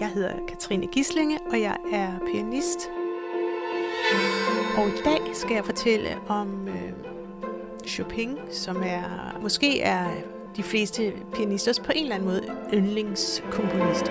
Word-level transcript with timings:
Jeg 0.00 0.08
hedder 0.08 0.32
Katrine 0.48 0.86
Gislinge, 0.86 1.38
og 1.50 1.60
jeg 1.60 1.76
er 1.92 2.18
pianist. 2.32 2.78
Og 4.78 4.88
i 4.88 5.02
dag 5.04 5.36
skal 5.36 5.54
jeg 5.54 5.64
fortælle 5.64 6.16
om 6.28 6.68
øh, 6.68 6.92
Chopin, 7.86 8.38
som 8.50 8.76
er 8.84 9.38
måske 9.42 9.80
er 9.80 10.10
de 10.56 10.62
fleste 10.62 11.12
pianisters 11.34 11.80
på 11.80 11.92
en 11.94 12.02
eller 12.02 12.14
anden 12.14 12.28
måde 12.28 12.42
yndlingskomponist. 12.74 14.06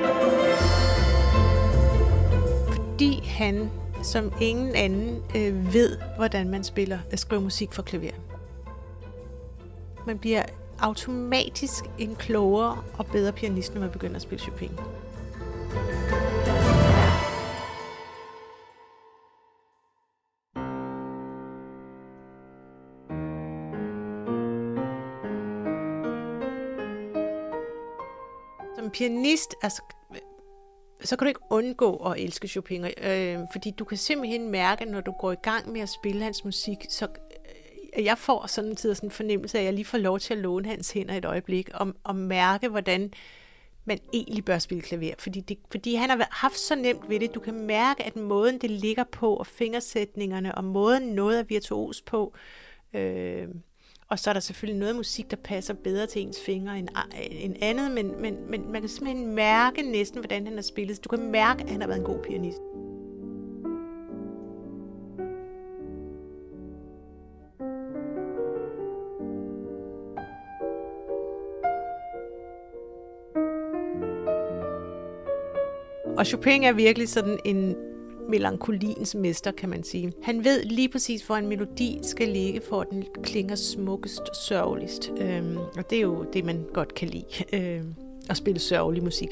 Fordi 2.70 3.22
han 3.26 3.72
som 4.04 4.32
ingen 4.42 4.76
anden 4.76 5.24
øh, 5.36 5.74
ved, 5.74 5.98
hvordan 6.18 6.50
man 6.50 6.64
spiller 6.64 7.00
at 7.12 7.20
skrive 7.20 7.42
musik 7.42 7.74
for 7.74 7.82
klaver. 7.82 8.12
Man 10.08 10.18
bliver 10.18 10.44
automatisk 10.80 11.84
en 11.98 12.16
klogere 12.16 12.78
og 12.98 13.06
bedre 13.06 13.32
pianist, 13.32 13.74
når 13.74 13.82
man 13.82 13.92
begynder 13.92 14.16
at 14.16 14.22
spille 14.22 14.44
Chopin. 14.44 14.72
Pianist, 28.98 29.56
altså, 29.62 29.82
så 31.04 31.16
kan 31.16 31.26
du 31.26 31.28
ikke 31.28 31.40
undgå 31.50 31.96
at 31.96 32.20
elske 32.20 32.48
Chopin, 32.48 32.86
øh, 32.86 33.40
fordi 33.52 33.72
du 33.72 33.86
kan 33.86 33.98
simpelthen 33.98 34.52
mærke, 34.52 34.86
når 34.86 35.02
du 35.02 35.12
går 35.12 35.32
i 35.32 35.42
gang 35.44 35.72
med 35.72 35.82
at 35.82 35.90
spille 35.90 36.24
hans 36.24 36.46
musik, 36.46 36.86
så 36.90 37.08
øh, 37.98 38.06
jeg 38.06 38.18
får 38.18 38.48
sådan 38.48 38.70
en 38.70 38.76
tid 38.76 38.96
sådan 38.96 39.08
en 39.08 39.12
fornemmelse 39.12 39.58
af, 39.58 39.62
at 39.62 39.66
jeg 39.66 39.74
lige 39.74 39.86
får 39.86 39.98
lov 39.98 40.20
til 40.20 40.34
at 40.34 40.40
låne 40.40 40.70
hans 40.70 40.92
hænder 40.92 41.16
et 41.16 41.26
øjeblik, 41.26 41.70
og, 41.74 41.94
og 42.04 42.16
mærke, 42.16 42.70
hvordan 42.70 43.14
man 43.86 44.00
egentlig 44.14 44.46
bør 44.46 44.60
spille 44.60 44.82
klaver. 44.82 45.14
Fordi, 45.20 45.40
det, 45.40 45.58
fordi 45.72 45.96
han 45.96 46.10
har 46.10 46.28
haft 46.32 46.58
så 46.58 46.76
nemt 46.76 47.10
ved 47.10 47.20
det. 47.20 47.36
Du 47.36 47.40
kan 47.40 47.54
mærke, 47.54 48.04
at 48.04 48.16
måden, 48.16 48.62
det 48.62 48.72
ligger 48.72 49.04
på, 49.04 49.36
og 49.36 49.48
fingersætningerne, 49.48 50.56
og 50.56 50.64
måden 50.64 51.04
noget 51.04 51.40
er 51.40 51.44
virtuos 51.44 52.02
på, 52.02 52.34
øh, 52.94 53.48
og 54.16 54.20
så 54.20 54.30
er 54.30 54.34
der 54.34 54.40
selvfølgelig 54.40 54.80
noget 54.80 54.96
musik, 54.96 55.32
der 55.32 55.38
passer 55.38 55.74
bedre 55.74 56.08
til 56.08 56.22
ens 56.22 56.40
fingre 56.46 56.80
end, 56.80 56.88
end 57.32 57.56
andet, 57.62 57.92
men, 57.92 58.22
men, 58.22 58.38
men 58.50 58.72
man 58.72 58.82
kan 58.82 58.90
simpelthen 58.90 59.36
mærke 59.36 59.82
næsten, 59.82 60.20
hvordan 60.20 60.46
han 60.48 60.56
har 60.56 60.62
spillet. 60.62 61.04
Du 61.04 61.10
kan 61.10 61.32
mærke, 61.32 61.64
at 61.64 61.70
han 61.70 61.82
har 61.82 61.88
været 61.88 62.00
en 62.00 62.06
god 62.06 62.20
pianist. 62.24 62.58
Og 76.18 76.26
Chopin 76.26 76.64
er 76.64 76.74
virkelig 76.74 77.10
sådan 77.10 77.40
en 77.46 77.76
melankoliens 78.30 79.16
mester, 79.16 79.52
kan 79.52 79.70
man 79.70 79.84
sige. 79.84 80.14
Han 80.24 80.44
ved 80.44 80.64
lige 80.64 80.90
præcis, 80.90 81.28
hvor 81.28 81.36
en 81.36 81.48
melodi 81.48 82.00
skal 82.02 82.30
ligge, 82.30 82.62
for 82.70 82.82
at 82.82 82.90
den 82.90 83.04
klinger 83.24 83.56
smukkest, 83.56 84.22
sørgeligst. 84.48 85.12
Øhm, 85.18 85.58
og 85.58 85.90
det 85.90 85.98
er 85.98 86.02
jo 86.02 86.26
det, 86.34 86.46
man 86.46 86.66
godt 86.74 86.94
kan 86.94 87.08
lide, 87.08 87.26
øhm, 87.54 87.96
at 88.30 88.38
spille 88.38 88.60
sørgelig 88.60 89.04
musik. 89.04 89.30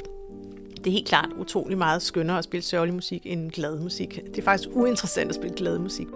Det 0.78 0.88
er 0.88 0.92
helt 0.92 1.08
klart 1.08 1.30
utrolig 1.38 1.78
meget 1.78 2.02
skønnere 2.02 2.38
at 2.38 2.44
spille 2.44 2.64
sørgelig 2.64 2.96
musik 2.96 3.22
end 3.26 3.52
glad 3.52 3.80
musik. 3.80 4.20
Det 4.26 4.38
er 4.38 4.44
faktisk 4.44 4.70
uinteressant 4.72 5.30
at 5.30 5.36
spille 5.36 5.56
glad 5.56 5.80
musik. 5.80 6.08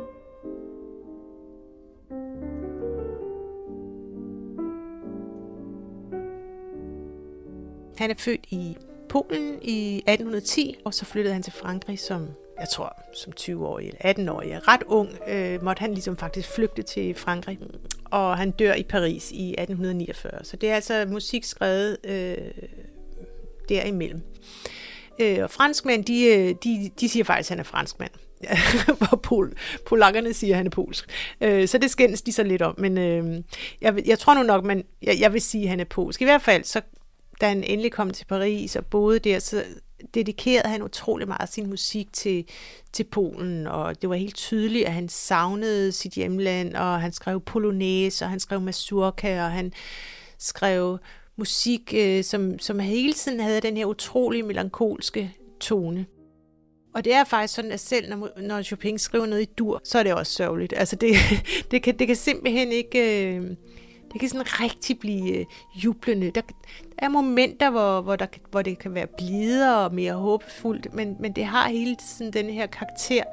Han 7.97 8.09
er 8.09 8.16
født 8.17 8.45
i 8.49 8.77
Polen 9.09 9.59
i 9.61 9.97
1810, 9.97 10.77
og 10.83 10.93
så 10.93 11.05
flyttede 11.05 11.33
han 11.33 11.43
til 11.43 11.53
Frankrig 11.53 11.99
som 11.99 12.27
jeg 12.59 12.69
tror, 12.69 13.01
som 13.13 13.34
20-årig 13.40 13.88
eller 13.88 14.13
18-årig, 14.13 14.68
ret 14.68 14.84
ung, 14.84 15.09
øh, 15.28 15.63
måtte 15.63 15.79
han 15.79 15.94
ligesom 15.94 16.18
faktisk 16.18 16.50
flygte 16.50 16.81
til 16.81 17.16
Frankrig, 17.16 17.59
og 18.06 18.38
han 18.38 18.51
dør 18.51 18.73
i 18.73 18.84
Paris 18.84 19.31
i 19.31 19.50
1849. 19.50 20.44
Så 20.44 20.57
det 20.57 20.69
er 20.69 20.75
altså 20.75 21.06
musik 21.09 21.44
skrevet 21.44 21.97
øh, 22.03 22.38
derimellem. 23.69 24.22
Øh, 25.19 25.44
og 25.44 25.51
franskmænd, 25.51 26.06
de, 26.06 26.25
øh, 26.25 26.56
de, 26.63 26.91
de 27.00 27.09
siger 27.09 27.23
faktisk, 27.23 27.47
at 27.47 27.50
han 27.50 27.59
er 27.59 27.63
franskmand. 27.63 28.12
hvor 28.97 29.19
pol, 29.23 29.53
polakkerne 29.85 30.34
siger, 30.34 30.53
at 30.53 30.57
han 30.57 30.66
er 30.66 30.69
polsk. 30.69 31.09
Øh, 31.41 31.67
så 31.67 31.78
det 31.78 31.91
skændes 31.91 32.22
de 32.22 32.31
så 32.31 32.44
lidt 32.44 32.62
om. 32.62 32.75
Men 32.78 32.97
øh, 32.97 33.44
jeg, 33.81 34.07
jeg 34.07 34.19
tror 34.19 34.34
nu 34.34 34.44
nok, 34.44 34.63
man, 34.63 34.84
jeg, 35.01 35.19
jeg 35.19 35.34
vil 35.34 35.41
sige, 35.41 35.63
at 35.63 35.69
han 35.69 35.79
er 35.79 35.85
polsk. 35.85 36.22
I 36.22 36.25
hvert 36.25 36.41
fald, 36.41 36.63
så 36.63 36.81
da 37.41 37.47
han 37.47 37.63
endelig 37.63 37.91
kom 37.91 38.12
til 38.12 38.25
Paris 38.25 38.75
og 38.75 38.85
boede 38.85 39.19
der, 39.19 39.40
så 39.40 39.63
dedikerede 40.13 40.69
han 40.69 40.84
utrolig 40.84 41.28
meget 41.28 41.50
sin 41.50 41.69
musik 41.69 42.13
til, 42.13 42.46
til 42.94 43.03
Polen, 43.03 43.68
og 43.68 44.02
det 44.02 44.09
var 44.09 44.16
helt 44.16 44.35
tydeligt, 44.35 44.85
at 44.85 44.94
han 44.94 45.09
savnede 45.09 45.91
sit 45.91 46.13
hjemland, 46.13 46.75
og 46.75 47.02
han 47.02 47.12
skrev 47.12 47.41
polonaise, 47.41 48.25
og 48.25 48.30
han 48.30 48.40
skrev 48.40 48.62
mazurka, 48.62 49.44
og 49.44 49.52
han 49.52 49.74
skrev 50.40 50.97
musik, 51.35 51.94
øh, 51.97 52.24
som, 52.24 52.59
som 52.59 52.80
hele 52.80 53.13
tiden 53.13 53.40
havde 53.40 53.62
den 53.62 53.78
her 53.78 53.85
utrolig 53.85 54.46
melankolske 54.46 55.34
tone. 55.59 56.06
Og 56.94 57.06
det 57.06 57.14
er 57.14 57.24
faktisk 57.24 57.53
sådan, 57.53 57.72
at 57.72 57.79
selv 57.79 58.09
når, 58.09 58.29
når 58.41 58.62
Chopin 58.62 59.00
skriver 59.00 59.25
noget 59.25 59.41
i 59.41 59.50
dur, 59.58 59.81
så 59.84 60.00
er 60.00 60.03
det 60.03 60.14
også 60.14 60.34
sørgeligt. 60.34 60.74
Altså 60.78 60.96
det, 60.96 61.16
det, 61.72 61.84
kan, 61.84 62.00
det 62.00 62.08
kan 62.08 62.16
simpelthen 62.16 62.72
ikke... 62.72 63.28
Øh, 63.35 63.56
det 64.17 64.29
kan 64.29 64.29
sådan 64.29 64.61
rigtig 64.61 65.00
blive 65.00 65.38
øh, 65.38 65.45
jublende. 65.75 66.31
Der, 66.31 66.41
der 66.41 66.53
er 66.97 67.09
momenter, 67.09 67.69
hvor, 67.69 68.01
hvor, 68.01 68.16
der, 68.16 68.25
hvor 68.51 68.61
det 68.61 68.79
kan 68.79 68.94
være 68.94 69.07
blidere 69.17 69.85
og 69.85 69.94
mere 69.94 70.13
håbefuldt, 70.13 70.94
men, 70.94 71.16
men 71.19 71.31
det 71.31 71.45
har 71.45 71.69
hele 71.69 71.95
tiden 71.95 72.33
den 72.33 72.50
her 72.50 72.67
karakter 72.67 73.23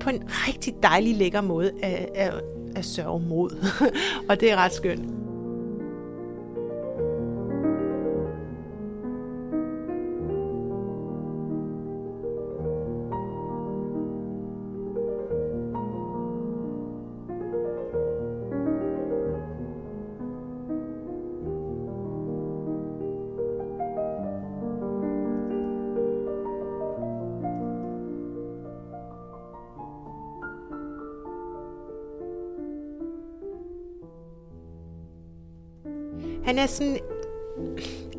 på 0.00 0.10
en 0.10 0.22
rigtig 0.28 0.74
dejlig, 0.82 1.16
lækker 1.16 1.40
måde 1.40 1.72
af, 1.82 2.08
af, 2.14 2.32
af 2.76 2.84
sørgemod. 2.84 3.66
og 4.28 4.40
det 4.40 4.52
er 4.52 4.56
ret 4.56 4.72
skønt. 4.72 5.21
Han 36.44 36.58
er 36.58 36.66
sådan 36.66 36.98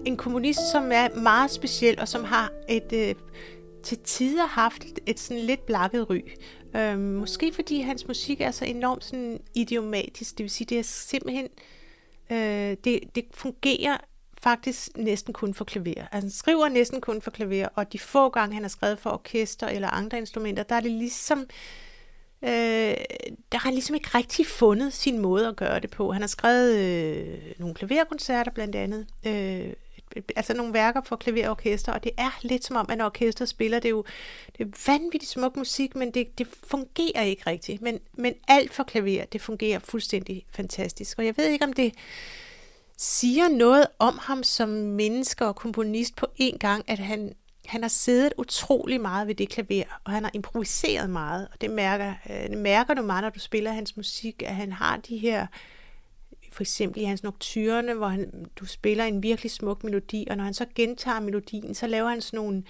en 0.05 0.17
kommunist, 0.17 0.71
som 0.71 0.91
er 0.91 1.19
meget 1.19 1.51
speciel, 1.51 1.99
og 1.99 2.07
som 2.07 2.23
har 2.23 2.51
et 2.69 2.93
øh, 2.93 3.15
til 3.83 3.97
tider 4.03 4.45
haft 4.45 4.83
et 5.05 5.19
sådan 5.19 5.43
lidt 5.43 5.65
blakket 5.65 6.09
ry. 6.09 6.19
Øh, 6.75 6.99
måske 6.99 7.53
fordi 7.53 7.81
hans 7.81 8.07
musik 8.07 8.41
er 8.41 8.51
så 8.51 8.65
enormt 8.65 9.03
sådan 9.03 9.39
idiomatisk, 9.55 10.37
det 10.37 10.43
vil 10.43 10.49
sige, 10.49 10.67
det 10.69 10.79
er 10.79 10.83
simpelthen, 10.83 11.47
øh, 12.31 12.77
det, 12.83 12.99
det 13.15 13.25
fungerer 13.31 13.97
faktisk 14.43 14.97
næsten 14.97 15.33
kun 15.33 15.53
for 15.53 15.65
klaver. 15.65 16.01
Altså, 16.11 16.25
han 16.25 16.29
skriver 16.29 16.69
næsten 16.69 17.01
kun 17.01 17.21
for 17.21 17.31
klaver, 17.31 17.67
og 17.75 17.93
de 17.93 17.99
få 17.99 18.29
gange, 18.29 18.53
han 18.53 18.63
har 18.63 18.69
skrevet 18.69 18.99
for 18.99 19.09
orkester 19.09 19.67
eller 19.67 19.87
andre 19.87 20.17
instrumenter, 20.17 20.63
der 20.63 20.75
er 20.75 20.79
det 20.79 20.91
ligesom, 20.91 21.39
øh, 21.39 21.45
øh, 22.43 22.95
der 23.51 23.57
har 23.57 23.71
ligesom 23.71 23.95
ikke 23.95 24.09
rigtig 24.15 24.47
fundet 24.47 24.93
sin 24.93 25.19
måde 25.19 25.47
at 25.47 25.55
gøre 25.55 25.79
det 25.79 25.89
på. 25.89 26.11
Han 26.11 26.21
har 26.21 26.27
skrevet 26.27 26.75
øh, 26.77 27.39
nogle 27.57 27.75
klaverkoncerter 27.75 28.51
blandt 28.51 28.75
andet, 28.75 29.07
øh, 29.25 29.73
altså 30.35 30.53
nogle 30.53 30.73
værker 30.73 31.01
for 31.05 31.15
klaverorkester, 31.15 31.91
og 31.91 31.95
og 31.95 32.03
det 32.03 32.11
er 32.17 32.39
lidt 32.41 32.65
som 32.65 32.75
om, 32.75 32.85
at 32.89 32.97
når 32.97 33.05
orkester 33.05 33.45
spiller, 33.45 33.79
det 33.79 33.85
er 33.85 33.89
jo 33.89 34.03
det 34.57 34.67
er 34.67 34.91
vanvittigt 34.91 35.31
smuk 35.31 35.55
musik, 35.55 35.95
men 35.95 36.11
det, 36.11 36.37
det 36.37 36.47
fungerer 36.67 37.21
ikke 37.21 37.43
rigtigt. 37.47 37.81
Men, 37.81 37.99
men 38.13 38.33
alt 38.47 38.73
for 38.73 38.83
klaver, 38.83 39.25
det 39.25 39.41
fungerer 39.41 39.79
fuldstændig 39.79 40.45
fantastisk. 40.55 41.19
Og 41.19 41.25
jeg 41.25 41.33
ved 41.37 41.45
ikke, 41.45 41.65
om 41.65 41.73
det 41.73 41.93
siger 42.97 43.49
noget 43.49 43.87
om 43.99 44.17
ham 44.21 44.43
som 44.43 44.69
menneske 44.69 45.45
og 45.45 45.55
komponist 45.55 46.15
på 46.15 46.27
en 46.35 46.57
gang, 46.57 46.83
at 46.87 46.99
han 46.99 47.33
han 47.65 47.81
har 47.81 47.89
siddet 47.89 48.33
utrolig 48.37 49.01
meget 49.01 49.27
ved 49.27 49.35
det 49.35 49.49
klaver, 49.49 49.99
og 50.03 50.11
han 50.11 50.23
har 50.23 50.31
improviseret 50.33 51.09
meget, 51.09 51.47
og 51.53 51.61
det 51.61 51.69
mærker, 51.69 52.13
øh, 52.29 52.49
det 52.49 52.57
mærker 52.57 52.93
du 52.93 53.01
meget, 53.01 53.23
når 53.23 53.29
du 53.29 53.39
spiller 53.39 53.71
hans 53.71 53.97
musik, 53.97 54.43
at 54.45 54.55
han 54.55 54.71
har 54.71 54.97
de 54.97 55.17
her, 55.17 55.47
for 56.51 56.63
eksempel 56.63 57.01
i 57.01 57.05
hans 57.05 57.23
nocturne, 57.23 57.93
hvor 57.93 58.07
han, 58.07 58.45
du 58.55 58.65
spiller 58.65 59.03
en 59.03 59.23
virkelig 59.23 59.51
smuk 59.51 59.83
melodi, 59.83 60.27
og 60.29 60.37
når 60.37 60.43
han 60.43 60.53
så 60.53 60.65
gentager 60.75 61.19
melodien, 61.19 61.75
så 61.75 61.87
laver 61.87 62.09
han 62.09 62.21
sådan 62.21 62.37
nogle, 62.37 62.63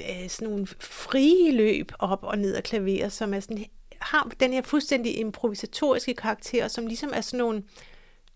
øh, 0.00 0.28
sådan 0.28 0.48
nogle 0.48 0.66
frie 0.80 1.52
løb 1.52 1.92
op 1.98 2.22
og 2.22 2.38
ned 2.38 2.54
af 2.54 2.62
klaveret, 2.62 3.12
som 3.12 3.34
er 3.34 3.40
sådan, 3.40 3.64
har 4.00 4.32
den 4.40 4.52
her 4.52 4.62
fuldstændig 4.62 5.18
improvisatoriske 5.18 6.14
karakter, 6.14 6.68
som 6.68 6.86
ligesom 6.86 7.10
er 7.14 7.20
sådan 7.20 7.38
nogle, 7.38 7.62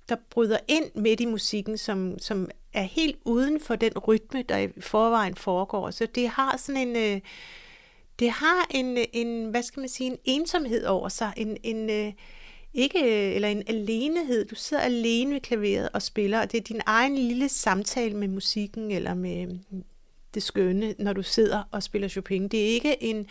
der 0.09 0.17
bryder 0.31 0.59
ind 0.69 0.85
midt 0.95 1.21
i 1.21 1.27
musikken, 1.27 1.79
som, 1.79 2.19
som 2.19 2.49
er 2.73 2.83
helt 2.83 3.17
uden 3.25 3.61
for 3.61 3.77
den 3.77 3.99
rytme, 3.99 4.43
der 4.43 4.59
i 4.59 4.69
forvejen 4.81 5.35
foregår. 5.35 5.91
Så 5.91 6.07
det 6.15 6.29
har 6.29 6.57
sådan 6.57 6.89
en... 6.89 6.97
Øh, 6.97 7.21
det 8.19 8.31
har 8.31 8.67
en, 8.71 8.99
en, 9.13 9.51
hvad 9.51 9.63
skal 9.63 9.81
man 9.81 9.89
sige, 9.89 10.11
en 10.11 10.19
ensomhed 10.25 10.85
over 10.85 11.09
sig, 11.09 11.33
en, 11.37 11.57
en 11.63 11.91
øh, 11.91 12.13
ikke, 12.75 12.99
øh, 12.99 13.35
eller 13.35 13.49
en 13.49 13.63
alenehed. 13.67 14.45
Du 14.45 14.55
sidder 14.55 14.83
alene 14.83 15.35
ved 15.35 15.41
klaveret 15.41 15.89
og 15.93 16.03
spiller, 16.03 16.41
og 16.41 16.53
det 16.53 16.59
er 16.59 16.65
din 16.65 16.81
egen 16.87 17.15
lille 17.19 17.49
samtale 17.49 18.17
med 18.17 18.29
musikken, 18.29 18.91
eller 18.91 19.15
med 19.15 19.43
øh, 19.43 19.81
det 20.35 20.43
skønne, 20.43 20.95
når 20.99 21.13
du 21.13 21.23
sidder 21.23 21.63
og 21.71 21.83
spiller 21.83 22.09
Chopin. 22.09 22.49
Det 22.49 22.61
er 22.61 22.67
ikke 22.67 23.03
en, 23.03 23.27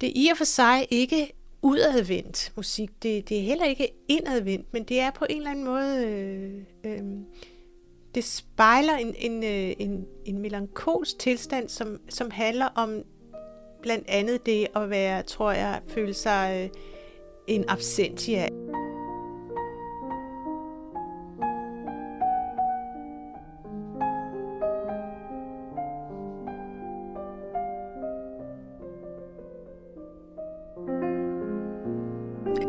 det 0.00 0.08
er 0.08 0.12
i 0.14 0.28
og 0.28 0.36
for 0.36 0.44
sig 0.44 0.86
ikke 0.90 1.32
udadvendt 1.62 2.52
musik. 2.56 2.90
Det, 3.02 3.28
det 3.28 3.38
er 3.38 3.42
heller 3.42 3.64
ikke 3.64 3.88
indadvendt, 4.08 4.72
men 4.72 4.84
det 4.84 5.00
er 5.00 5.10
på 5.10 5.26
en 5.30 5.36
eller 5.36 5.50
anden 5.50 5.64
måde... 5.64 6.06
Øh, 6.06 6.62
øh, 6.84 7.02
det 8.14 8.24
spejler 8.24 8.94
en, 8.94 9.14
en, 9.18 9.44
øh, 9.44 9.74
en, 9.78 10.06
en 10.24 10.38
melankolsk 10.38 11.18
tilstand, 11.18 11.68
som, 11.68 12.00
som 12.08 12.30
handler 12.30 12.66
om 12.66 13.02
blandt 13.82 14.08
andet 14.08 14.46
det 14.46 14.66
at 14.76 14.90
være, 14.90 15.22
tror 15.22 15.52
jeg, 15.52 15.80
føle 15.88 16.14
sig 16.14 16.70
øh, 16.74 16.82
en 17.46 17.64
absentia. 17.68 18.48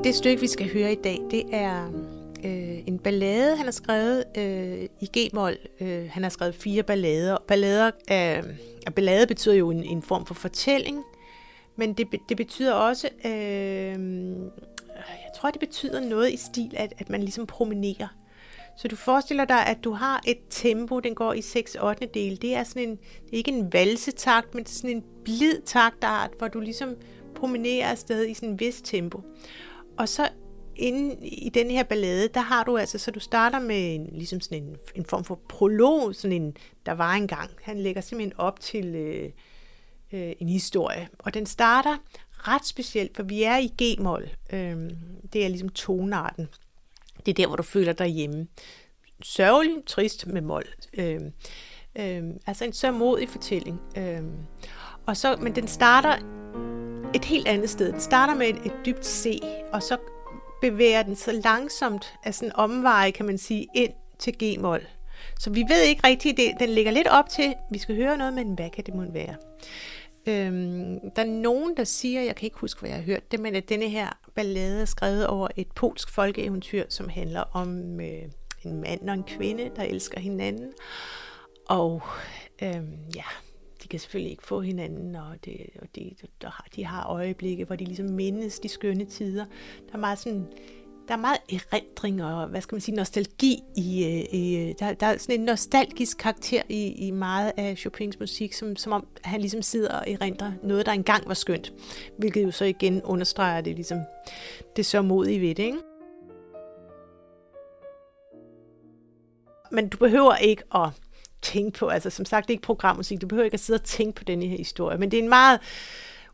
Det 0.03 0.15
stykke, 0.15 0.41
vi 0.41 0.47
skal 0.47 0.73
høre 0.73 0.91
i 0.91 0.95
dag, 1.03 1.19
det 1.31 1.43
er 1.51 1.91
øh, 2.45 2.87
en 2.87 2.99
ballade, 2.99 3.55
han 3.57 3.65
har 3.65 3.71
skrevet 3.71 4.23
øh, 4.37 4.87
i 5.01 5.09
G-mol. 5.17 5.57
Øh, 5.81 6.09
han 6.09 6.23
har 6.23 6.29
skrevet 6.29 6.55
fire 6.55 6.83
ballader. 6.83 7.37
Ballader 7.47 7.91
øh, 8.11 8.43
og 8.87 8.93
ballade 8.93 9.27
betyder 9.27 9.55
jo 9.55 9.69
en, 9.69 9.83
en 9.83 10.01
form 10.01 10.25
for 10.25 10.33
fortælling, 10.33 11.03
men 11.75 11.93
det, 11.93 12.07
det 12.29 12.37
betyder 12.37 12.73
også, 12.73 13.09
øh, 13.25 13.31
jeg 14.95 15.31
tror, 15.35 15.51
det 15.51 15.59
betyder 15.59 15.99
noget 15.99 16.33
i 16.33 16.37
stil, 16.37 16.71
at, 16.75 16.93
at 16.97 17.09
man 17.09 17.21
ligesom 17.21 17.45
promenerer. 17.45 18.07
Så 18.77 18.87
du 18.87 18.95
forestiller 18.95 19.45
dig, 19.45 19.65
at 19.65 19.83
du 19.83 19.91
har 19.91 20.21
et 20.27 20.37
tempo, 20.49 20.99
den 20.99 21.15
går 21.15 21.33
i 21.33 21.41
6 21.41 21.75
8 21.75 22.07
del. 22.13 22.41
Det 22.41 22.55
er 22.55 22.63
sådan 22.63 22.89
en, 22.89 22.95
det 22.95 23.33
er 23.33 23.37
ikke 23.37 23.51
en 23.51 23.73
valsetakt, 23.73 24.55
men 24.55 24.65
sådan 24.65 24.89
en 24.89 25.03
blid 25.23 25.61
taktart, 25.65 26.31
hvor 26.37 26.47
du 26.47 26.59
ligesom 26.59 26.95
promenerer 27.35 27.87
afsted 27.87 28.27
i 28.27 28.33
sådan 28.33 28.49
en 28.49 28.59
vis 28.59 28.81
tempo. 28.81 29.21
Og 29.97 30.09
så 30.09 30.29
inde 30.75 31.27
i 31.27 31.49
den 31.49 31.71
her 31.71 31.83
ballade, 31.83 32.27
der 32.27 32.39
har 32.39 32.63
du 32.63 32.77
altså, 32.77 32.97
så 32.97 33.11
du 33.11 33.19
starter 33.19 33.59
med 33.59 33.95
en, 33.95 34.09
ligesom 34.11 34.41
sådan 34.41 34.63
en, 34.63 34.75
en 34.95 35.05
form 35.05 35.23
for 35.23 35.39
prolog, 35.49 36.15
sådan 36.15 36.41
en, 36.41 36.57
der 36.85 36.91
var 36.91 37.13
engang. 37.13 37.49
Han 37.61 37.79
lægger 37.79 38.01
simpelthen 38.01 38.39
op 38.39 38.59
til 38.59 38.95
øh, 38.95 39.29
øh, 40.13 40.33
en 40.39 40.49
historie. 40.49 41.07
Og 41.19 41.33
den 41.33 41.45
starter 41.45 41.97
ret 42.33 42.65
specielt, 42.65 43.15
for 43.15 43.23
vi 43.23 43.43
er 43.43 43.57
i 43.57 43.67
G-mol. 43.81 44.29
Øh, 44.53 44.91
det 45.33 45.45
er 45.45 45.47
ligesom 45.47 45.69
tonarten. 45.69 46.47
Det 47.25 47.31
er 47.31 47.33
der, 47.33 47.47
hvor 47.47 47.55
du 47.55 47.63
føler 47.63 47.93
dig 47.93 48.07
hjemme. 48.07 48.47
Sørgelig, 49.23 49.75
trist 49.85 50.27
med 50.27 50.41
mol. 50.41 50.63
Øh, 50.93 51.21
øh, 51.95 52.23
altså 52.47 52.65
en 52.65 52.73
sørmodig 52.73 53.29
fortælling. 53.29 53.79
Øh, 53.97 54.21
og 55.05 55.17
så, 55.17 55.35
men 55.35 55.55
den 55.55 55.67
starter 55.67 56.17
et 57.15 57.25
helt 57.25 57.47
andet 57.47 57.69
sted. 57.69 57.91
Den 57.91 57.99
starter 57.99 58.35
med 58.35 58.47
et, 58.47 58.55
et 58.65 58.73
dybt 58.85 59.05
C, 59.05 59.39
og 59.73 59.83
så 59.83 59.97
bevæger 60.71 61.03
den 61.03 61.15
så 61.15 61.31
langsomt 61.43 62.13
af 62.23 62.33
sådan 62.33 62.49
en 62.49 62.55
omveje, 62.55 63.11
kan 63.11 63.25
man 63.25 63.37
sige, 63.37 63.67
ind 63.75 63.93
til 64.19 64.33
G-mol. 64.43 64.81
Så 65.39 65.49
vi 65.49 65.65
ved 65.69 65.81
ikke 65.81 66.07
rigtigt, 66.07 66.37
det, 66.37 66.51
den 66.59 66.69
ligger 66.69 66.91
lidt 66.91 67.07
op 67.07 67.29
til, 67.29 67.53
vi 67.71 67.77
skal 67.77 67.95
høre 67.95 68.17
noget, 68.17 68.33
men 68.33 68.53
hvad 68.53 68.69
kan 68.69 68.83
det 68.85 68.93
måtte 68.93 69.13
være? 69.13 69.35
Øhm, 70.27 70.99
der 71.15 71.21
er 71.21 71.41
nogen, 71.41 71.77
der 71.77 71.83
siger, 71.83 72.21
jeg 72.21 72.35
kan 72.35 72.45
ikke 72.45 72.57
huske, 72.59 72.79
hvad 72.79 72.89
jeg 72.89 72.97
har 72.97 73.05
hørt 73.05 73.31
det, 73.31 73.39
men 73.39 73.55
at 73.55 73.69
denne 73.69 73.89
her 73.89 74.07
ballade 74.35 74.81
er 74.81 74.85
skrevet 74.85 75.27
over 75.27 75.47
et 75.55 75.67
polsk 75.75 76.09
folkeeventyr, 76.09 76.83
som 76.89 77.09
handler 77.09 77.43
om 77.53 77.99
øh, 77.99 78.23
en 78.65 78.81
mand 78.81 79.09
og 79.09 79.13
en 79.13 79.23
kvinde, 79.23 79.71
der 79.75 79.83
elsker 79.83 80.19
hinanden. 80.19 80.71
Og 81.69 82.01
øhm, 82.61 82.97
ja, 83.15 83.25
de 83.83 83.87
kan 83.87 83.99
selvfølgelig 83.99 84.31
ikke 84.31 84.43
få 84.43 84.61
hinanden, 84.61 85.15
og, 85.15 85.35
det, 85.45 85.57
og 85.81 85.87
de, 85.95 86.11
der 86.41 86.49
har, 86.49 86.67
de 86.75 86.85
har 86.85 87.07
øjeblikke, 87.07 87.65
hvor 87.65 87.75
de 87.75 87.85
ligesom 87.85 88.05
mindes 88.05 88.59
de 88.59 88.69
skønne 88.69 89.05
tider. 89.05 89.45
Der 89.87 89.93
er 89.93 89.97
meget 89.97 90.19
sådan 90.19 90.47
der 91.07 91.13
er 91.13 91.17
meget 91.17 91.37
erindring 91.53 92.23
og, 92.23 92.47
hvad 92.47 92.61
skal 92.61 92.75
man 92.75 92.81
sige, 92.81 92.95
nostalgi 92.95 93.59
i, 93.75 94.05
øh, 94.05 94.39
i 94.39 94.57
øh, 94.57 94.75
der, 94.79 94.93
der 94.93 95.07
er 95.07 95.17
sådan 95.17 95.39
en 95.39 95.45
nostalgisk 95.45 96.17
karakter 96.17 96.61
i, 96.69 97.07
i 97.07 97.11
meget 97.11 97.51
af 97.57 97.77
Chopins 97.77 98.19
musik, 98.19 98.53
som, 98.53 98.75
som 98.75 98.93
om 98.93 99.07
han 99.23 99.39
ligesom 99.39 99.61
sidder 99.61 99.99
og 99.99 100.11
erindrer 100.11 100.51
noget, 100.63 100.85
der 100.85 100.91
engang 100.91 101.27
var 101.27 101.33
skønt, 101.33 101.73
hvilket 102.17 102.43
jo 102.43 102.51
så 102.51 102.65
igen 102.65 103.01
understreger 103.01 103.61
det 103.61 103.75
ligesom 103.75 103.99
det 104.75 104.85
så 104.85 105.01
modige 105.01 105.41
ved 105.41 105.55
det, 105.55 105.63
ikke? 105.63 105.77
Men 109.71 109.89
du 109.89 109.97
behøver 109.97 110.35
ikke 110.35 110.63
at 110.75 110.89
tænke 111.43 111.79
på, 111.79 111.87
altså 111.87 112.09
som 112.09 112.25
sagt, 112.25 112.47
det 112.47 112.53
er 112.53 112.55
ikke 112.55 112.63
programmusik, 112.63 113.21
du 113.21 113.27
behøver 113.27 113.45
ikke 113.45 113.55
at 113.55 113.59
sidde 113.59 113.77
og 113.77 113.83
tænke 113.83 114.15
på 114.15 114.23
denne 114.23 114.45
her 114.45 114.57
historie, 114.57 114.97
men 114.97 115.11
det 115.11 115.19
er 115.19 115.23
en 115.23 115.29
meget 115.29 115.59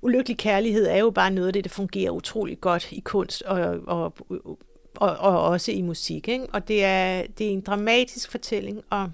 ulykkelig 0.02 0.38
kærlighed 0.38 0.88
er 0.88 0.98
jo 0.98 1.10
bare 1.10 1.32
noget 1.32 1.48
af 1.48 1.54
det, 1.54 1.64
der 1.64 1.70
fungerer 1.70 2.12
utrolig 2.12 2.62
godt 2.62 2.92
i 2.92 3.00
kunst 3.00 3.42
og, 3.42 3.80
og, 3.88 4.14
og, 4.96 5.18
og 5.18 5.44
også 5.44 5.72
i 5.72 5.82
musik. 5.82 6.28
Ikke? 6.28 6.48
Og 6.54 6.68
det 6.68 6.84
er, 6.84 7.24
det 7.38 7.48
er 7.48 7.52
en 7.52 7.62
dramatisk 7.62 8.32
fortælling, 8.32 8.82
og 8.90 9.12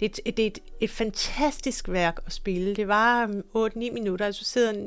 det 0.00 0.06
er, 0.06 0.20
et, 0.24 0.36
det 0.36 0.42
er 0.42 0.46
et, 0.46 0.58
et 0.80 0.90
fantastisk 0.90 1.88
værk 1.88 2.20
at 2.26 2.32
spille. 2.32 2.76
Det 2.76 2.88
var 2.88 3.26
8-9 3.56 3.92
minutter, 3.92 4.26
altså 4.26 4.38
du 4.38 4.44
sidder 4.44 4.86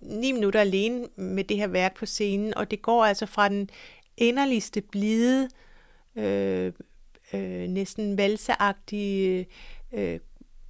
9 0.00 0.32
minutter 0.32 0.60
alene 0.60 1.06
med 1.16 1.44
det 1.44 1.56
her 1.56 1.66
værk 1.66 1.96
på 1.96 2.06
scenen, 2.06 2.54
og 2.54 2.70
det 2.70 2.82
går 2.82 3.04
altså 3.04 3.26
fra 3.26 3.48
den 3.48 3.70
enderligste 4.16 4.80
blide 4.80 5.48
øh, 6.16 6.72
øh, 7.32 7.68
næsten 7.68 8.18
valseagtige 8.18 9.46
øh, 9.92 10.20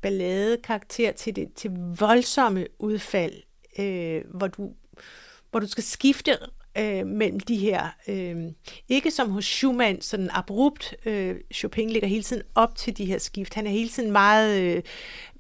balladekarakter 0.00 1.12
til 1.12 1.36
det 1.36 1.52
til 1.54 1.70
voldsomme 1.98 2.66
udfald, 2.78 3.42
øh, 3.78 4.22
hvor 4.34 4.46
du 4.46 4.72
hvor 5.50 5.60
du 5.60 5.66
skal 5.66 5.84
skifte 5.84 6.38
øh, 6.78 7.06
mellem 7.06 7.40
de 7.40 7.56
her, 7.56 7.88
øh, 8.08 8.36
ikke 8.88 9.10
som 9.10 9.30
hos 9.30 9.44
Schumann, 9.44 10.00
sådan 10.00 10.30
abrupt, 10.32 10.94
øh, 11.06 11.36
Chopin 11.54 11.90
ligger 11.90 12.08
hele 12.08 12.22
tiden 12.22 12.42
op 12.54 12.76
til 12.76 12.98
de 12.98 13.04
her 13.04 13.18
skift. 13.18 13.54
Han 13.54 13.66
er 13.66 13.70
hele 13.70 13.88
tiden 13.88 14.12
meget 14.12 14.60
øh, 14.60 14.82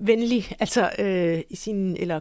venlig, 0.00 0.56
altså 0.60 0.90
øh, 0.98 1.40
i 1.50 1.56
sin, 1.56 1.96
eller 1.96 2.20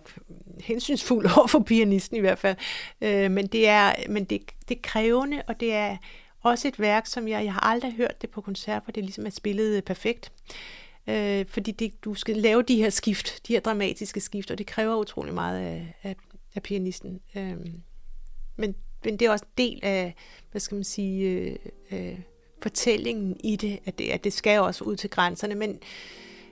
hensynsfuld 0.60 1.26
over 1.38 1.48
for 1.48 1.60
pianisten 1.60 2.18
i 2.18 2.20
hvert 2.20 2.40
fald. 2.40 2.56
Øh, 3.02 3.32
men 3.32 3.48
det 3.48 3.68
er, 3.68 3.94
men 4.10 4.24
det, 4.24 4.42
det 4.70 4.78
er 4.78 4.82
krævende, 4.84 5.42
og 5.48 5.60
det 5.60 5.74
er, 5.74 5.98
også 6.42 6.68
et 6.68 6.80
værk, 6.80 7.08
som 7.08 7.28
jeg, 7.28 7.44
jeg 7.44 7.54
har 7.54 7.60
aldrig 7.60 7.94
hørt 7.94 8.22
det 8.22 8.30
på 8.30 8.42
koncert, 8.42 8.82
for 8.86 8.92
det 8.92 9.04
ligesom 9.04 9.26
er 9.26 9.30
spillet 9.30 9.76
øh, 9.76 9.82
perfekt. 9.82 10.32
Øh, 11.08 11.46
fordi 11.50 11.72
det, 11.72 12.04
du 12.06 12.14
skal 12.14 12.38
lave 12.38 12.62
de 12.62 12.76
her 12.76 12.90
skift, 12.90 13.48
de 13.48 13.54
her 13.54 13.60
dramatiske 13.60 14.20
skift, 14.20 14.52
og 14.52 14.58
det 14.58 14.68
kræver 14.68 14.96
utrolig 14.96 15.34
meget 15.34 15.60
af, 15.60 15.94
af, 16.04 16.16
af 16.56 16.64
pianisten. 16.64 17.20
Øh, 17.36 17.58
men, 18.56 18.76
men 19.04 19.18
det 19.18 19.22
er 19.22 19.32
også 19.32 19.46
en 19.46 19.64
del 19.66 19.80
af, 19.84 20.16
hvad 20.52 20.62
skal 20.62 20.76
man 20.76 20.84
sige, 20.84 21.30
øh, 21.30 21.56
øh, 21.92 22.20
fortællingen 22.62 23.38
i 23.44 23.56
det, 23.56 23.80
at 23.86 24.00
det, 24.00 24.10
at 24.10 24.24
det 24.24 24.34
skal 24.34 24.60
også 24.60 24.84
ud 24.84 24.96
til 24.96 25.10
grænserne, 25.10 25.56
men 25.56 25.80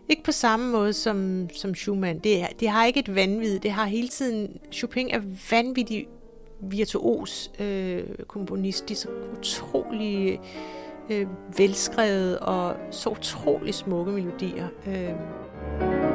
ikke 0.10 0.24
på 0.24 0.32
samme 0.32 0.72
måde 0.72 0.94
som, 0.94 1.50
som 1.54 1.76
Schumann. 1.76 2.20
Det, 2.20 2.48
det 2.60 2.70
har 2.70 2.86
ikke 2.86 3.00
et 3.00 3.16
vanvid. 3.16 3.60
Det 3.60 3.72
har 3.72 3.86
hele 3.86 4.08
tiden... 4.08 4.60
Chopin 4.72 5.10
er 5.10 5.22
vanvittigt 5.52 6.10
virtuos 6.62 7.52
øh, 7.60 8.04
komponist. 8.28 8.90
De 8.90 8.94
er 8.94 8.98
så 8.98 9.10
utrolig 9.40 10.40
øh, 11.10 11.28
velskrevet 11.58 12.40
og 12.40 12.76
så 12.92 13.10
utrolig 13.10 13.74
smukke 13.74 14.12
melodier. 14.12 14.68
Øh. 14.88 16.15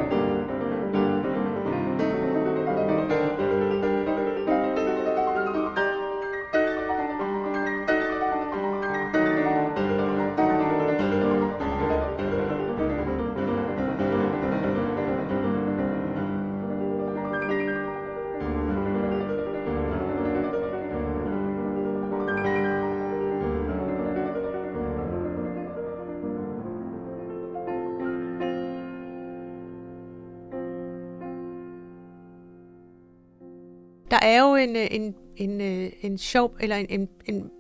Der 34.11 34.19
er 34.23 34.41
jo 34.41 34.55
en, 34.55 34.77
øh, 34.77 34.89
en, 34.91 35.15
en, 35.37 35.61
en, 35.61 35.93
en 36.03 36.19
sjov, 36.19 36.57
eller 36.61 36.77
en, 36.77 36.87
en, 36.91 37.09
en 37.27 37.51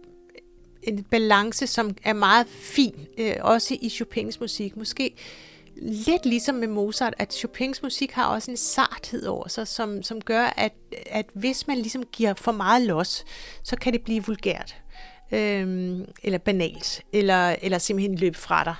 en 0.83 1.04
balance, 1.04 1.66
som 1.66 1.97
er 2.04 2.12
meget 2.12 2.47
fin, 2.49 3.07
øh, 3.19 3.35
også 3.40 3.76
i 3.83 3.88
Chopins 3.88 4.40
musik. 4.40 4.76
Måske 4.76 5.14
lidt 5.76 6.26
ligesom 6.26 6.54
med 6.54 6.69
Mozart, 6.69 7.14
at 7.19 7.35
Chopins 7.35 7.83
musik 7.83 8.12
har 8.12 8.26
også 8.26 8.50
en 8.50 8.57
sarthed 8.57 9.26
over 9.26 9.49
sig, 9.49 9.69
som, 9.69 10.02
som 10.02 10.21
gør, 10.21 10.45
at, 10.57 10.73
at 11.07 11.26
hvis 11.35 11.66
man 11.66 11.76
ligesom 11.76 12.02
giver 12.12 12.35
for 12.35 12.52
meget 12.52 12.83
los, 12.83 13.25
så 13.62 13.76
kan 13.76 13.92
det 13.92 14.02
blive 14.02 14.26
vulgært, 14.26 14.76
øh, 15.33 15.99
eller 16.23 16.38
banalt, 16.38 17.02
eller, 17.12 17.57
eller 17.62 17.78
simpelthen 17.78 18.19
løbe 18.19 18.38
fra 18.38 18.64
dig. 18.64 18.75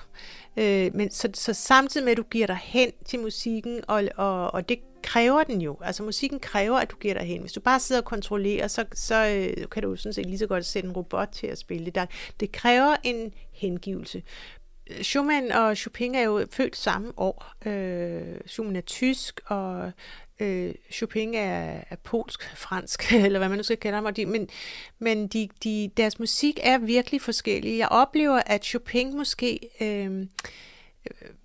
Øh, 0.57 0.95
men 0.95 1.11
så, 1.11 1.29
så 1.35 1.53
samtidig 1.53 2.05
med, 2.05 2.12
at 2.12 2.19
du 2.19 2.23
giver 2.23 2.47
dig 2.47 2.59
hen 2.62 2.91
til 3.07 3.21
musikken, 3.21 3.81
og, 3.89 4.05
og, 4.17 4.55
og 4.55 4.69
det 4.69 4.79
kræver 5.02 5.42
den 5.42 5.61
jo. 5.61 5.78
Altså 5.83 6.02
musikken 6.02 6.40
kræver, 6.40 6.78
at 6.78 6.90
du 6.90 6.97
giver 6.97 7.14
dig 7.14 7.23
hen. 7.23 7.40
Hvis 7.40 7.52
du 7.52 7.61
bare 7.61 7.80
sidder 7.80 8.00
og 8.00 8.04
kontrollerer, 8.04 8.69
så, 8.69 8.85
så 8.95 9.26
øh, 9.26 9.69
kan 9.69 9.83
du 9.83 9.97
sådan 9.97 10.12
set 10.12 10.26
lige 10.26 10.38
så 10.38 10.47
godt 10.47 10.64
sætte 10.64 10.88
en 10.88 10.92
robot 10.92 11.28
til 11.28 11.47
at 11.47 11.59
spille 11.59 11.87
det. 11.87 11.95
Der, 11.95 12.07
det 12.40 12.52
kræver 12.52 12.97
en 13.02 13.35
hengivelse. 13.52 14.23
Schumann 15.02 15.52
og 15.52 15.76
Chopin 15.76 16.14
er 16.14 16.23
jo 16.23 16.47
født 16.50 16.76
samme 16.76 17.12
år. 17.16 17.52
Øh, 17.66 18.40
Schumann 18.47 18.76
er 18.76 18.80
tysk, 18.80 19.40
og 19.47 19.92
øh, 20.40 20.75
Chopin 20.92 21.35
er, 21.35 21.80
er 21.90 21.97
polsk, 22.04 22.57
fransk, 22.57 23.12
eller 23.25 23.38
hvad 23.38 23.49
man 23.49 23.59
nu 23.59 23.62
skal 23.62 23.76
kalde 23.76 23.95
ham. 23.95 24.14
De, 24.14 24.26
men 24.26 24.49
men 24.99 25.28
de, 25.28 25.49
de, 25.64 25.90
deres 25.97 26.19
musik 26.19 26.59
er 26.62 26.78
virkelig 26.78 27.23
forskellig. 27.23 27.78
Jeg 27.78 27.88
oplever, 27.88 28.42
at 28.47 28.64
Chopin 28.64 29.16
måske, 29.16 29.59
øh, 29.80 30.07
øh 30.07 30.26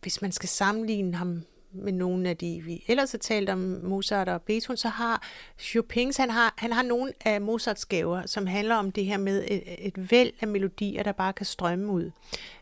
hvis 0.02 0.22
man 0.22 0.32
skal 0.32 0.50
sammenligne 0.50 1.16
ham 1.16 1.44
med 1.76 1.94
nogle 1.94 2.30
af 2.30 2.38
de, 2.38 2.62
vi 2.66 2.84
ellers 2.88 3.12
har 3.12 3.18
talt 3.18 3.50
om, 3.50 3.80
Mozart 3.84 4.30
og 4.30 4.42
Beethoven, 4.42 4.78
så 4.78 4.88
har 4.88 5.28
Chopin, 5.60 6.12
han 6.18 6.30
har, 6.30 6.54
han 6.58 6.74
har 6.74 6.84
nogle 6.84 7.14
af 7.26 7.42
Mozarts 7.42 7.86
gaver, 7.86 8.26
som 8.26 8.48
handler 8.48 8.76
om 8.76 8.92
det 8.92 9.06
her 9.06 9.18
med 9.18 9.44
et, 9.48 9.64
et 9.80 10.12
væld 10.12 10.32
af 10.42 10.48
melodier, 10.48 11.04
der 11.04 11.12
bare 11.12 11.34
kan 11.34 11.46
strømme 11.46 11.92
ud. 11.92 12.12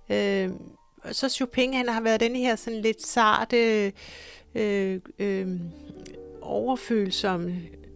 Øh, 0.09 0.49
så 1.11 1.29
Chopin, 1.29 1.73
han 1.73 1.89
har 1.89 2.01
været 2.01 2.19
den 2.19 2.35
her 2.35 2.55
sådan 2.55 2.81
lidt 2.81 3.05
sarte, 3.05 3.91
øh, 4.55 4.99
øh, 5.19 5.47
overfølsom 6.41 7.51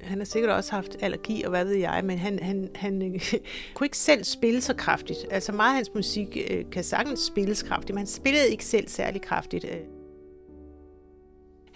han 0.08 0.18
har 0.18 0.26
sikkert 0.26 0.52
også 0.52 0.72
haft 0.72 0.98
allergi 1.00 1.44
og 1.44 1.50
hvad 1.50 1.66
ved 1.66 1.76
jeg, 1.76 2.02
men 2.04 2.18
han, 2.18 2.40
han, 2.40 2.70
han 2.76 3.20
kunne 3.74 3.86
ikke 3.86 3.98
selv 3.98 4.24
spille 4.24 4.62
så 4.62 4.74
kraftigt. 4.74 5.20
Altså 5.32 5.52
meget 5.52 5.70
af 5.70 5.76
hans 5.76 5.92
musik 5.96 6.38
øh, 6.50 6.66
kan 6.72 6.84
sagtens 6.84 7.20
spilles 7.20 7.64
kraftigt, 7.64 7.90
men 7.90 7.98
han 7.98 8.08
spillede 8.08 8.50
ikke 8.50 8.66
selv 8.66 8.88
særlig 8.88 9.22
kraftigt. 9.22 9.66
Øh. 9.66 9.97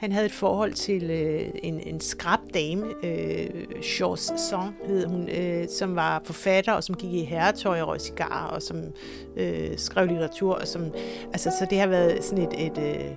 Han 0.02 0.12
havde 0.12 0.26
et 0.26 0.32
forhold 0.32 0.74
til 0.74 1.04
øh, 1.12 1.50
en, 1.64 1.80
en 1.80 2.00
skrab 2.00 2.40
dame, 2.54 2.86
øh, 3.04 3.50
Chanson 3.84 4.76
hed 4.86 5.06
hun, 5.06 5.30
øh, 5.30 5.68
som 5.70 5.96
var 5.96 6.22
forfatter 6.26 6.74
og 6.74 6.84
som 6.84 6.96
gik 6.96 7.14
i 7.14 7.24
herretøj 7.24 7.82
og 7.82 7.88
røg 7.88 8.02
cigarer, 8.02 8.48
og 8.48 8.62
som 8.62 8.84
øh, 9.38 9.78
skrev 9.78 10.08
litteratur. 10.08 10.54
Og 10.56 10.68
som, 10.68 10.94
altså, 11.26 11.52
så 11.60 11.68
det 11.70 11.80
har 11.80 11.88
været 11.88 12.24
sådan 12.24 12.44
et, 12.44 12.68
et 12.68 12.78
øh, 12.78 13.12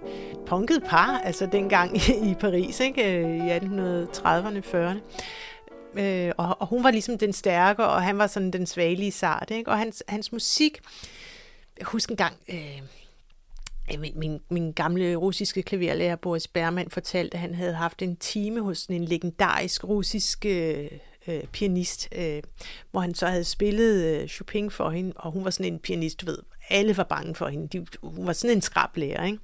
punket 0.46 0.82
par, 0.82 1.20
altså 1.24 1.46
dengang 1.52 1.96
i 2.30 2.34
Paris, 2.40 2.80
ikke? 2.80 3.18
Øh, 3.18 3.46
I 3.46 3.50
1830'erne, 3.50 4.60
40'erne. 4.74 5.00
Øh, 6.00 6.32
og, 6.36 6.56
og 6.60 6.66
hun 6.66 6.84
var 6.84 6.90
ligesom 6.90 7.18
den 7.18 7.32
stærke, 7.32 7.84
og 7.84 8.02
han 8.02 8.18
var 8.18 8.26
sådan 8.26 8.50
den 8.50 8.66
svagelige 8.66 9.12
sart. 9.12 9.50
Ikke? 9.50 9.70
Og 9.70 9.78
hans, 9.78 10.02
hans 10.08 10.32
musik, 10.32 10.80
jeg 11.78 11.86
husker 11.86 12.12
en 12.12 12.16
gang... 12.16 12.34
Øh, 12.48 12.82
min, 13.98 14.18
min, 14.18 14.40
min 14.50 14.72
gamle 14.72 15.14
russiske 15.14 15.62
klaverlærer 15.62 16.16
Boris 16.16 16.48
Berman 16.48 16.90
fortalte, 16.90 17.34
at 17.34 17.40
han 17.40 17.54
havde 17.54 17.74
haft 17.74 18.02
en 18.02 18.16
time 18.16 18.60
hos 18.60 18.86
en 18.86 19.04
legendarisk 19.04 19.84
russisk 19.84 20.46
øh, 20.46 20.88
øh, 21.28 21.42
pianist, 21.44 22.08
øh, 22.16 22.42
hvor 22.90 23.00
han 23.00 23.14
så 23.14 23.26
havde 23.26 23.44
spillet 23.44 24.04
øh, 24.04 24.28
Chopin 24.28 24.70
for 24.70 24.90
hende, 24.90 25.12
og 25.16 25.32
hun 25.32 25.44
var 25.44 25.50
sådan 25.50 25.72
en 25.72 25.78
pianist, 25.78 26.20
du 26.20 26.26
ved, 26.26 26.38
alle 26.70 26.96
var 26.96 27.04
bange 27.04 27.34
for 27.34 27.48
hende. 27.48 27.68
De, 27.68 27.86
hun 28.02 28.26
var 28.26 28.32
sådan 28.32 28.56
en 28.56 28.62
skrablærer, 28.62 29.24
ikke? 29.24 29.38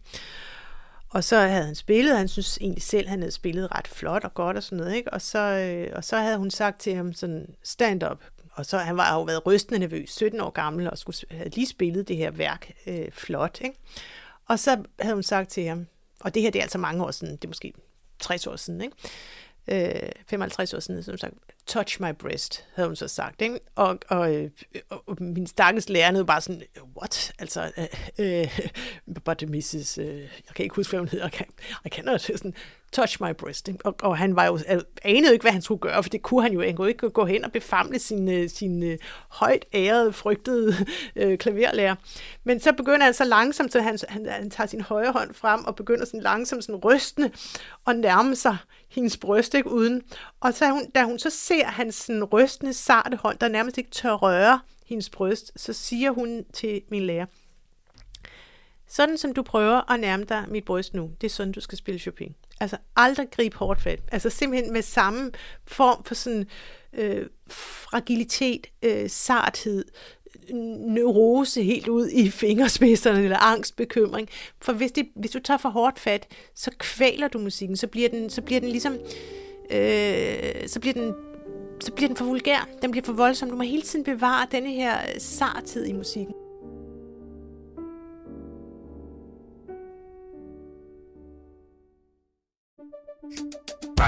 Og 1.08 1.24
så 1.24 1.36
havde 1.38 1.64
han 1.64 1.74
spillet, 1.74 2.16
han 2.16 2.28
synes 2.28 2.58
egentlig 2.60 2.82
selv, 2.82 3.08
han 3.08 3.18
havde 3.18 3.32
spillet 3.32 3.74
ret 3.74 3.88
flot 3.88 4.24
og 4.24 4.34
godt 4.34 4.56
og 4.56 4.62
sådan 4.62 4.78
noget, 4.78 4.94
ikke? 4.94 5.12
Og 5.12 5.22
så, 5.22 5.38
øh, 5.38 5.92
og 5.96 6.04
så 6.04 6.16
havde 6.16 6.38
hun 6.38 6.50
sagt 6.50 6.80
til 6.80 6.94
ham 6.94 7.12
sådan, 7.12 7.46
stand 7.62 8.02
up, 8.02 8.24
og 8.52 8.66
så 8.66 8.78
han 8.78 8.96
var 8.96 9.14
jo 9.14 9.22
været 9.22 9.46
rystende 9.46 9.78
nervøs, 9.78 10.10
17 10.10 10.40
år 10.40 10.50
gammel, 10.50 10.90
og 10.90 10.98
skulle, 10.98 11.16
havde 11.30 11.50
lige 11.50 11.66
spillet 11.66 12.08
det 12.08 12.16
her 12.16 12.30
værk 12.30 12.72
øh, 12.86 13.12
flot, 13.12 13.60
ikke? 13.60 13.76
Og 14.50 14.58
så 14.58 14.82
havde 15.00 15.14
hun 15.14 15.22
sagt 15.22 15.50
til 15.50 15.64
ham, 15.64 15.86
og 16.20 16.34
det 16.34 16.42
her 16.42 16.50
det 16.50 16.58
er 16.58 16.62
altså 16.62 16.78
mange 16.78 17.04
år 17.04 17.10
siden, 17.10 17.36
det 17.36 17.44
er 17.44 17.48
måske 17.48 17.72
60 18.18 18.46
år 18.46 18.56
siden, 18.56 18.80
ikke? 18.80 18.96
Øh, 20.04 20.12
55 20.26 20.74
år 20.74 20.80
siden, 20.80 21.02
som 21.02 21.16
sagt, 21.16 21.34
touch 21.66 22.02
my 22.02 22.12
breast, 22.18 22.64
havde 22.74 22.88
hun 22.88 22.96
så 22.96 23.08
sagt. 23.08 23.42
Ikke? 23.42 23.60
Og, 23.74 23.98
og, 24.08 24.50
og, 24.88 25.02
og 25.08 25.16
min 25.20 25.46
stakkels 25.46 25.88
lærer 25.88 26.12
var 26.12 26.24
bare 26.24 26.40
sådan, 26.40 26.62
what? 26.96 27.32
Altså, 27.38 27.72
øh, 27.78 27.86
øh, 28.18 28.58
but 29.24 29.42
Mrs., 29.48 29.98
øh, 29.98 30.20
jeg 30.20 30.54
kan 30.54 30.62
ikke 30.62 30.76
huske, 30.76 30.90
hvad 30.90 30.98
hun 30.98 31.08
hedder, 31.08 31.26
I, 31.26 31.30
kan, 31.30 31.46
I 31.84 31.88
kan 31.88 32.18
sådan, 32.18 32.54
touch 32.92 33.22
my 33.22 33.32
breast. 33.32 33.68
Ikke? 33.68 33.86
Og, 33.86 33.94
og 34.02 34.18
han 34.18 34.36
var 34.36 34.46
jo, 34.46 34.58
anede 35.04 35.32
ikke, 35.32 35.42
hvad 35.42 35.52
han 35.52 35.62
skulle 35.62 35.80
gøre, 35.80 36.02
for 36.02 36.10
det 36.10 36.22
kunne 36.22 36.42
han 36.42 36.52
jo. 36.52 36.60
Han 36.60 36.76
kunne 36.76 36.88
ikke 36.88 37.10
gå 37.10 37.24
hen 37.24 37.44
og 37.44 37.52
befamle 37.52 37.98
sin, 37.98 38.28
øh, 38.28 38.50
sin 38.50 38.82
øh, 38.82 38.98
højt 39.28 39.64
ærede, 39.74 40.12
frygtede 40.12 40.74
øh, 41.16 41.38
klaverlærer. 41.38 41.94
Men 42.44 42.60
så 42.60 42.72
begynder 42.72 43.04
han 43.04 43.14
så 43.14 43.24
langsomt, 43.24 43.72
så 43.72 43.80
han, 43.80 43.98
han, 44.08 44.26
han 44.26 44.50
tager 44.50 44.68
sin 44.68 44.80
højre 44.80 45.12
hånd 45.12 45.34
frem 45.34 45.64
og 45.64 45.76
begynder 45.76 46.04
sådan 46.04 46.20
langsomt 46.20 46.64
sådan 46.64 46.80
rystende 46.84 47.30
og 47.84 47.96
nærme 47.96 48.36
sig 48.36 48.56
hendes 48.88 49.16
bryst, 49.16 49.54
ikke, 49.54 49.70
uden. 49.70 50.02
Og 50.40 50.54
så 50.54 50.70
hun, 50.70 50.90
da 50.94 51.04
hun 51.04 51.18
så 51.18 51.30
ser 51.30 51.64
hans 51.64 51.94
sådan 51.94 52.24
rystende, 52.24 52.72
sarte 52.72 53.16
hånd, 53.16 53.38
der 53.38 53.48
nærmest 53.48 53.78
ikke 53.78 53.90
tør 53.90 54.12
røre 54.12 54.60
hendes 54.86 55.10
bryst, 55.10 55.52
så 55.56 55.72
siger 55.72 56.10
hun 56.10 56.44
til 56.52 56.82
min 56.90 57.02
lærer, 57.02 57.26
sådan 58.90 59.18
som 59.18 59.32
du 59.32 59.42
prøver 59.42 59.92
at 59.92 60.00
nærme 60.00 60.24
dig 60.24 60.44
mit 60.48 60.64
bryst 60.64 60.94
nu, 60.94 61.10
det 61.20 61.26
er 61.26 61.30
sådan, 61.30 61.52
du 61.52 61.60
skal 61.60 61.78
spille 61.78 61.98
Chopin. 62.00 62.34
Altså 62.60 62.76
aldrig 62.96 63.30
gribe 63.30 63.56
hårdt 63.56 63.80
fat. 63.82 64.00
Altså 64.12 64.30
simpelthen 64.30 64.72
med 64.72 64.82
samme 64.82 65.30
form 65.66 66.04
for 66.04 66.14
sådan 66.14 66.46
øh, 66.92 67.26
fragilitet, 67.50 68.66
øh, 68.82 69.10
sarthed, 69.10 69.84
neurose 70.88 71.62
helt 71.62 71.88
ud 71.88 72.08
i 72.08 72.30
fingerspidserne, 72.44 73.22
eller 73.22 73.38
angst, 73.38 73.76
bekymring. 73.76 74.28
For 74.60 74.72
hvis, 74.72 74.92
det, 74.92 75.08
hvis 75.14 75.30
du 75.30 75.38
tager 75.38 75.58
for 75.58 75.68
hårdt 75.68 75.98
fat, 75.98 76.26
så 76.54 76.70
kvæler 76.78 77.28
du 77.28 77.38
musikken, 77.38 77.76
så 77.76 77.86
bliver 77.86 78.08
den, 78.08 78.30
så 78.30 78.42
bliver 78.42 78.60
den 78.60 78.68
ligesom, 78.68 78.92
øh, 79.70 80.68
så 80.68 80.80
bliver 80.80 80.94
den 80.94 81.14
så 81.80 81.92
bliver 81.92 82.08
den 82.08 82.16
for 82.16 82.24
vulgær, 82.24 82.68
den 82.82 82.90
bliver 82.90 83.04
for 83.04 83.12
voldsom. 83.12 83.50
Du 83.50 83.56
må 83.56 83.62
hele 83.62 83.82
tiden 83.82 84.04
bevare 84.04 84.46
denne 84.52 84.72
her 84.72 84.98
øh, 84.98 85.20
sarthed 85.20 85.86
i 85.86 85.92
musikken. 85.92 86.34